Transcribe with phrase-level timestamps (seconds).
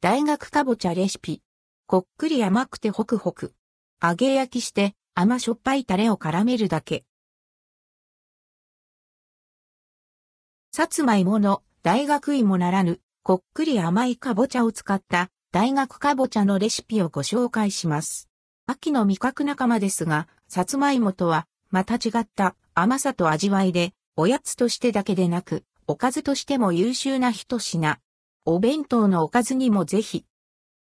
[0.00, 1.42] 大学かぼちゃレシピ。
[1.88, 3.52] こっくり甘くてホクホク。
[4.00, 7.04] 揚げ焼きして甘しょっぱいタレを絡めるだけ。
[10.70, 18.28] さつまいもの大学芋ならぬ、こっくり甘いかぼちゃを使った大学かぼちゃのレシピをご紹介します。
[18.68, 27.98] 秋の味覚仲間ですが、さつまいもとはまた違った甘さと味わいで、おやつとしてだけでなく、おかずとしても優秀な一品。
[28.50, 30.24] お弁当のおかずにもぜひ。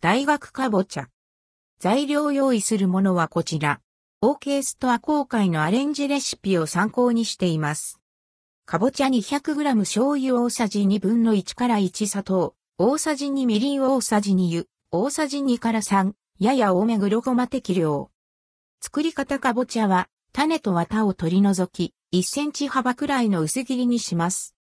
[0.00, 1.10] 大学かぼちゃ。
[1.78, 3.82] 材料用意するものはこちら。
[4.22, 8.00] OK ストア公開のアレンジレシピを参考にしています。
[8.64, 18.10] かぼちゃ 200g 醤油大さじ2分の1から1砂糖、大さじ2みりん大さじ2湯、大さじ2から3、やや多め黒ごま適量。
[18.80, 24.56] 作り方かぼちゃは、種と綿を取り除き、1センチ幅くらいの薄切りにします。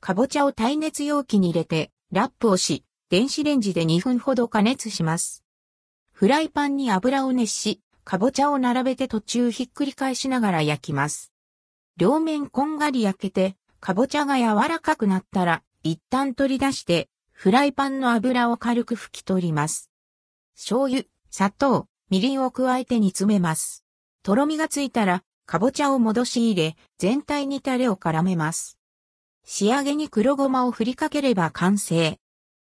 [0.00, 5.44] かぼちゃを耐熱容器に入れて、ラップをし、電子レンジで2分ほど加熱します。
[6.10, 11.32] フライパンに油を熱し、かぼちゃを並べて途中ひっくり返しながら焼きます。
[11.96, 19.88] 両面こんがり焼けて、かぼちゃが柔らかくなったら、一旦取り出して、フライパンの油を軽く拭き取ります。
[20.56, 23.84] 醤油、砂糖、みりんを加えて煮詰めます。
[24.24, 28.79] とろみがついたら、かぼちゃを戻し入れ、全体にタレを絡めます。
[29.44, 32.18] 仕上げに黒ごまを振りかければ完成。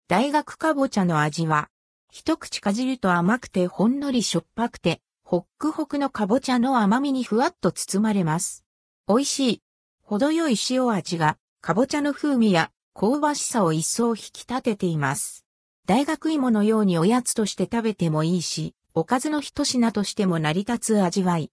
[0.08, 1.69] 大学かぼちゃの味は、
[2.11, 8.64] 一口かじると甘くてほんのりしょっぱくて、ホックホクのかぼちゃの甘みにふわっと包まれます。
[9.06, 9.62] 美味しい。
[10.03, 15.47] 程よい塩味が、かぼちゃの風味や香ばしさを一層引き立てています。
[15.86, 21.50] 大学芋のようにおやつとして食べてもいいし、おかずの一品としても成り立つ味わい。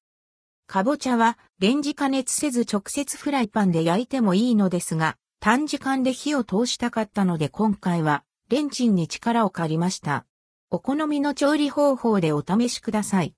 [0.67, 10.25] かぼちゃはレンジ加熱せず直接フライパンで焼いてもいいのですが、短時間で火を通したかったので今回はレンチンに力を借りました。
[10.69, 13.33] お好みの調理方法でお試しください。